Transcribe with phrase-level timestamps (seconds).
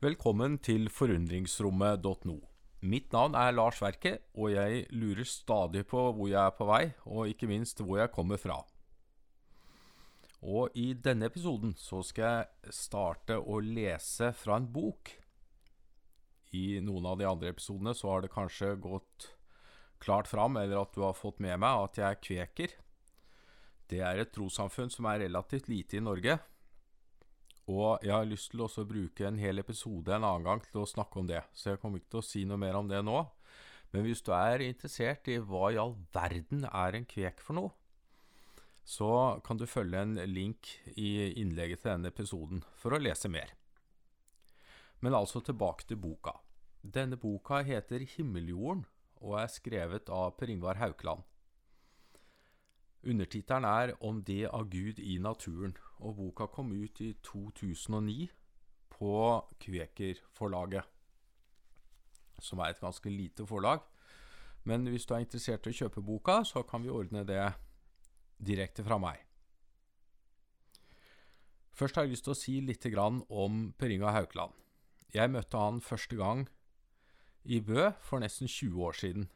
[0.00, 2.38] Velkommen til forundringsrommet.no.
[2.88, 6.86] Mitt navn er Lars Verke, og jeg lurer stadig på hvor jeg er på vei,
[7.04, 8.56] og ikke minst hvor jeg kommer fra.
[10.40, 15.12] Og i denne episoden så skal jeg starte å lese fra en bok.
[16.56, 19.34] I noen av de andre episodene så har det kanskje gått
[20.00, 22.78] klart fram, eller at du har fått med meg, at jeg er kveker.
[23.92, 26.40] Det er et trossamfunn som er relativt lite i Norge,
[27.70, 30.88] og jeg har lyst til å bruke en hel episode en annen gang til å
[30.88, 33.20] snakke om det, så jeg kommer ikke til å si noe mer om det nå.
[33.94, 37.72] Men hvis du er interessert i hva i all verden er en kvek for noe,
[38.86, 43.52] så kan du følge en link i innlegget til denne episoden for å lese mer.
[45.00, 46.34] Men altså tilbake til boka.
[46.82, 48.86] Denne boka heter Himmeljorden
[49.20, 51.22] og er skrevet av Per Ingvar Haukeland.
[53.06, 58.28] Undertittelen er Om det av Gud i naturen, og boka kom ut i 2009
[58.90, 59.14] på
[59.60, 60.84] Kveker-forlaget,
[62.40, 63.80] som er et ganske lite forlag.
[64.64, 67.42] Men hvis du er interessert i å kjøpe boka, så kan vi ordne det
[68.40, 69.20] direkte fra meg.
[71.72, 72.84] Først har jeg lyst til å si litt
[73.30, 74.52] om Per Inga Haukeland.
[75.14, 76.48] Jeg møtte han første gang
[77.44, 79.30] i Bø for nesten 20 år siden.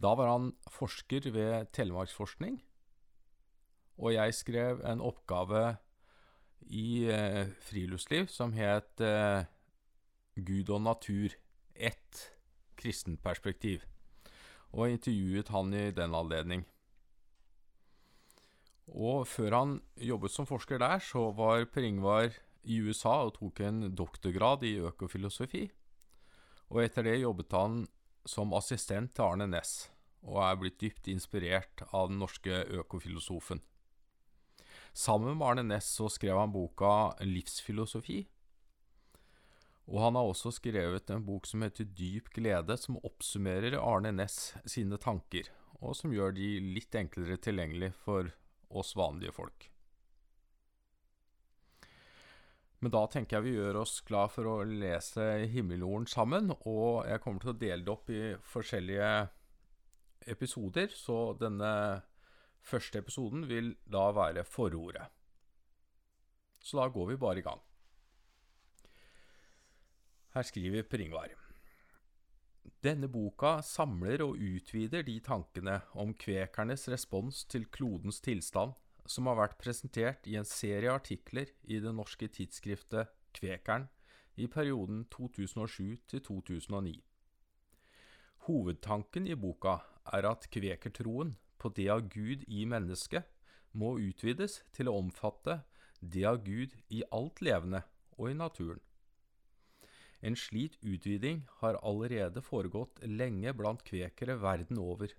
[0.00, 2.60] Da var han forsker ved Telemarksforskning,
[4.00, 5.76] og jeg skrev en oppgave
[6.72, 9.44] i eh, friluftsliv som het eh,
[10.40, 11.36] Gud og natur
[11.74, 12.26] ett
[12.80, 13.84] kristent perspektiv,
[14.72, 16.64] og intervjuet han i den anledning.
[18.90, 22.32] Og før han jobbet som forsker der, så var Per Ingvar
[22.64, 25.68] i USA og tok en doktorgrad i økofilosofi.
[26.70, 27.84] Og etter det jobbet han
[28.28, 29.90] som assistent til Arne Næss,
[30.26, 33.62] og er blitt dypt inspirert av den norske økofilosofen.
[34.92, 38.24] Sammen med Arne Næss så skrev han boka Livsfilosofi.
[39.90, 44.52] Og han har også skrevet en bok som heter Dyp glede, som oppsummerer Arne Næss
[44.68, 48.30] sine tanker, og som gjør de litt enklere tilgjengelig for
[48.70, 49.66] oss vanlige folk.
[52.80, 57.20] Men da tenker jeg vi gjør oss klar for å lese Himmeljorden sammen, og jeg
[57.24, 58.22] kommer til å dele det opp i
[58.52, 59.10] forskjellige
[60.32, 61.72] episoder, så denne
[62.62, 65.06] første episoden vil da være forordet.
[66.60, 67.60] Så da går vi bare i gang.
[70.34, 71.32] Her skriver Pringvar.
[72.84, 78.76] Denne boka samler og utvider de tankene om kvekernes respons til klodens tilstand
[79.10, 83.88] som har vært presentert i en serie artikler i det norske tidsskriftet Kvekeren
[84.40, 86.94] i perioden 2007 til 2009.
[88.46, 89.76] Hovedtanken i boka
[90.14, 93.28] er at kvekertroen på det av Gud i mennesket
[93.76, 95.60] må utvides til å omfatte
[96.00, 97.82] det av Gud i alt levende
[98.16, 98.80] og i naturen.
[100.20, 105.14] En slik utviding har allerede foregått lenge blant kvekere verden over,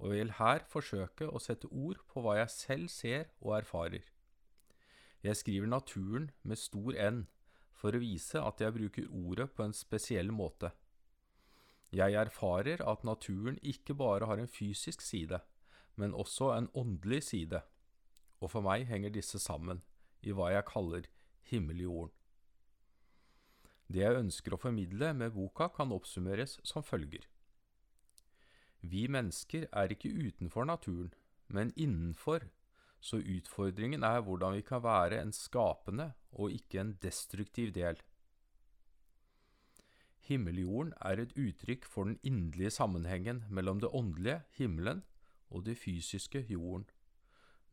[0.00, 4.02] og vil her forsøke å sette ord på hva jeg selv ser og erfarer.
[5.24, 7.22] Jeg skriver naturen med stor N
[7.72, 10.74] for å vise at jeg bruker ordet på en spesiell måte.
[11.94, 15.40] Jeg erfarer at naturen ikke bare har en fysisk side,
[15.96, 17.60] men også en åndelig side,
[18.40, 19.82] og for meg henger disse sammen
[20.24, 21.08] i hva jeg kaller
[21.50, 22.12] himmeljorden.
[23.88, 27.26] Det jeg ønsker å formidle med boka, kan oppsummeres som følger.
[28.80, 31.12] Vi mennesker er ikke utenfor naturen,
[31.48, 32.48] men innenfor,
[33.04, 38.00] så utfordringen er hvordan vi kan være en skapende og ikke en destruktiv del.
[40.24, 45.02] Himmeljorden er et uttrykk for den inderlige sammenhengen mellom det åndelige, himmelen,
[45.50, 46.86] og det fysiske, jorden,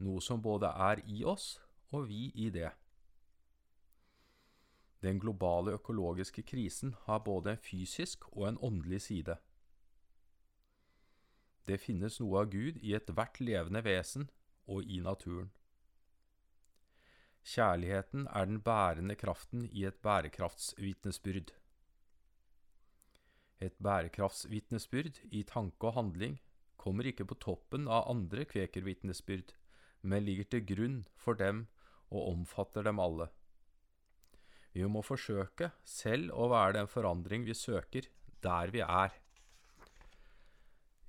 [0.01, 1.59] noe som både er i oss
[1.91, 2.71] og vi i det.
[5.01, 9.37] Den globale økologiske krisen har både en fysisk og en åndelig side.
[11.67, 14.29] Det finnes noe av Gud i ethvert levende vesen
[14.67, 15.49] og i naturen.
[17.41, 21.53] Kjærligheten er den bærende kraften i et bærekraftsvitnesbyrd.
[23.59, 26.37] Et bærekraftsvitnesbyrd i tanke og handling
[26.81, 29.53] kommer ikke på toppen av andre kvekervitnesbyrd,
[30.01, 31.67] men ligger til grunn for dem
[32.09, 33.29] og omfatter dem alle.
[34.73, 38.07] Vi må forsøke selv å være den forandring vi søker,
[38.41, 39.13] der vi er.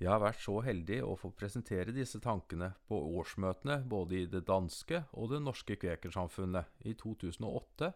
[0.03, 4.43] Jeg har vært så heldig å få presentere disse tankene på årsmøtene både i det
[4.49, 7.93] danske og det norske kvekersamfunnet i 2008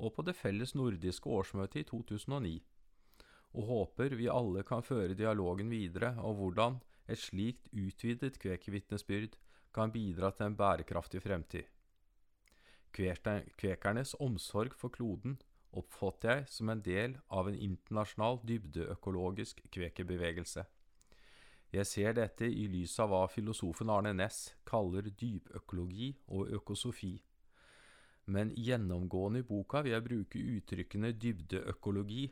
[0.00, 2.52] og på det felles nordiske årsmøtet i 2009,
[3.58, 6.78] og håper vi alle kan føre dialogen videre om hvordan
[7.10, 9.36] et slikt utvidet kvekervitnesbyrd
[9.74, 11.68] kan bidra til en bærekraftig fremtid.
[12.92, 15.38] Kvekernes omsorg for kloden
[15.72, 20.64] oppfatter jeg som en del av en internasjonal dybdeøkologisk kvekerbevegelse.
[21.70, 27.12] Jeg ser dette i lys av hva filosofen Arne Næss kaller dypøkologi og økosofi.
[28.26, 32.24] Men gjennomgående i boka vil jeg bruke uttrykkene dybdeøkologi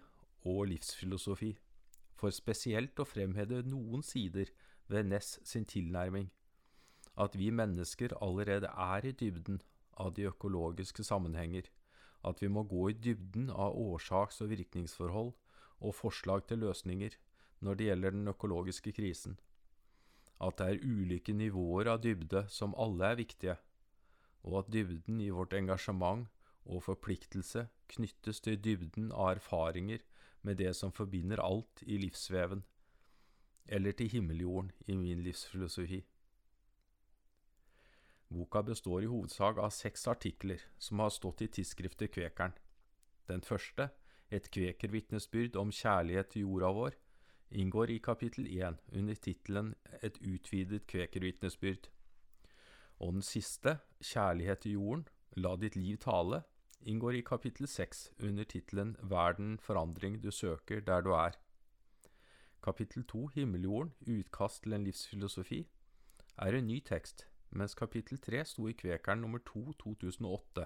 [0.50, 1.52] og livsfilosofi,
[2.18, 4.50] for spesielt å fremheve noen sider
[4.88, 6.30] ved Ness sin tilnærming.
[7.18, 9.60] At vi mennesker allerede er i dybden
[9.98, 11.62] av de økologiske sammenhenger,
[12.24, 15.32] at vi må gå i dybden av årsaks- og virkningsforhold
[15.80, 17.16] og forslag til løsninger
[17.60, 19.38] når det gjelder den økologiske krisen,
[20.40, 23.56] at det er ulike nivåer av dybde som alle er viktige,
[24.46, 26.28] og at dybden i vårt engasjement
[26.68, 30.04] og forpliktelse knyttes til dybden av erfaringer
[30.46, 32.62] med det som forbinder alt i livsveven,
[33.68, 36.02] eller til himmeljorden i min livsfilosofi.
[38.28, 42.56] Boka består i hovedsak av seks artikler som har stått i tidsskriftet Kvekeren.
[43.28, 43.90] Den første,
[44.30, 46.96] Et kvekervitnesbyrd om kjærlighet til jorda vår,
[47.50, 51.88] inngår i kapittel 1 under tittelen Et utvidet kvekervitnesbyrd.
[53.00, 56.42] Og den siste, Kjærlighet til jorden, La ditt liv tale,
[56.82, 61.32] inngår i kapittel 6 under tittelen Verden forandring du søker der du er.
[62.62, 65.60] Kapittel 2, Himmeljorden, utkast til en livsfilosofi,
[66.38, 70.64] er en ny tekst mens kapittel 3 sto i Kvekeren nummer 2 2008.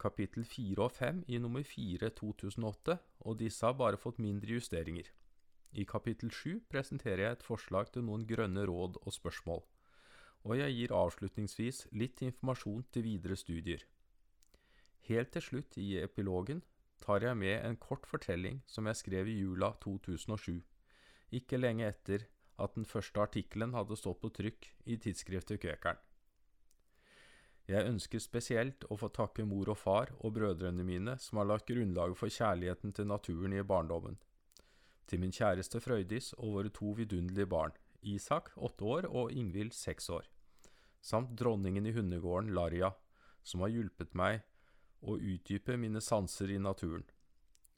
[0.00, 5.08] Kapittel 4 og 5 i nummer 4 2008, og disse har bare fått mindre justeringer.
[5.72, 9.62] I kapittel 7 presenterer jeg et forslag til noen grønne råd og spørsmål,
[10.44, 13.86] og jeg gir avslutningsvis litt informasjon til videre studier.
[15.08, 16.62] Helt til slutt i epilogen
[17.04, 20.62] tar jeg med en kort fortelling som jeg skrev i jula 2007,
[21.36, 22.26] ikke lenge etter
[22.62, 26.00] at den første artikkelen hadde stått på trykk i tidsskriftet Kvekeren.
[27.64, 31.70] Jeg ønsker spesielt å få takke mor og far og brødrene mine som har lagt
[31.70, 34.18] grunnlaget for kjærligheten til naturen i barndommen.
[35.08, 37.72] Til min kjæreste Frøydis og våre to vidunderlige barn,
[38.04, 40.28] Isak, åtte år, og Ingvild, seks år,
[41.00, 42.90] samt dronningen i hundegården, Larja,
[43.42, 44.42] som har hjulpet meg
[45.04, 47.04] å utdype mine sanser i naturen.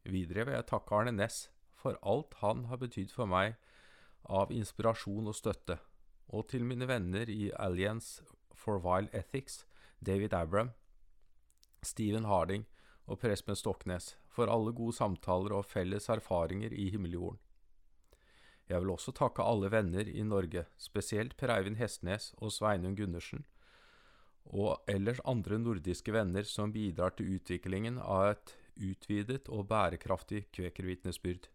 [0.07, 3.57] Videre vil jeg takke Arne Næss for alt han har betydd for meg
[4.27, 5.79] av inspirasjon og støtte,
[6.35, 8.25] og til mine venner i Alliance
[8.55, 9.65] for Wild Ethics,
[10.01, 10.73] David Abram,
[11.83, 12.67] Stephen Harding
[13.07, 17.39] og Prespen Stoknes, for alle gode samtaler og felles erfaringer i himmeljorden.
[18.67, 23.45] Jeg vil også takke alle venner i Norge, spesielt Per Eivind Hestnes og Sveinung Gundersen,
[24.55, 31.49] og ellers andre nordiske venner som bidrar til utviklingen av et utvidet og bærekraftig kvekervitnesbyrd.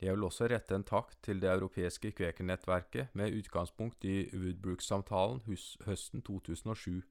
[0.00, 5.42] Jeg vil også rette en takk til det europeiske kvekernettverket med utgangspunkt i Woodbrook-samtalen
[5.84, 7.02] høsten 2007,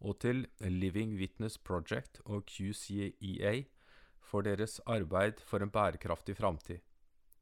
[0.00, 3.54] og til Living Witness Project og QCEA
[4.20, 6.84] for deres arbeid for en bærekraftig framtid.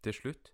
[0.02, 0.52] Til slutt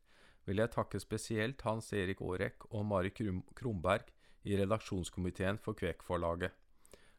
[0.49, 4.09] vil jeg takke spesielt Hans Erik Aarek og Mari Kromberg
[4.45, 6.53] i redaksjonskomiteen for Kvekforlaget,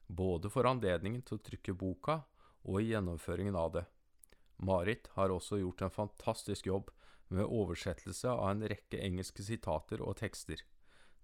[0.07, 2.19] både for anledningen til å trykke boka
[2.65, 3.85] og i gjennomføringen av det.
[4.65, 6.91] Marit har også gjort en fantastisk jobb
[7.33, 10.61] med oversettelse av en rekke engelske sitater og tekster.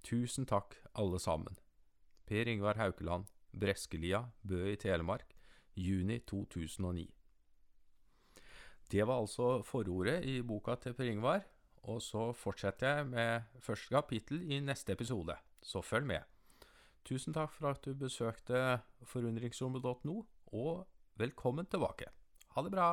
[0.04, 1.58] Tusen takk, alle sammen.
[2.26, 5.36] Per Ingvar Haukeland, Breskelia, Bø i Telemark,
[5.76, 7.08] juni 2009.
[8.92, 11.46] Det var altså forordet i boka til Per Ingvar,
[11.88, 16.28] og så fortsetter jeg med første kapittel i neste episode, så følg med.
[17.06, 18.82] Tusen takk for at du besøkte
[19.14, 20.22] forundringsrommet.no,
[20.54, 20.86] og
[21.18, 22.12] velkommen tilbake.
[22.56, 22.92] Ha det bra!